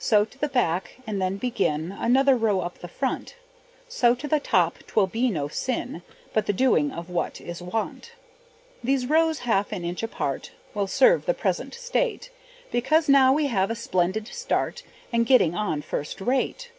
[0.00, 3.36] Sew to the back, and then begin Another row up the front;
[3.88, 8.10] Sew to the top, 'twill be no sin, But the doing of what is wont.
[8.82, 12.28] These rows, half an inch apart, Will serve the present state,
[12.72, 16.72] Because now we have a splendid start, And getting on first rate.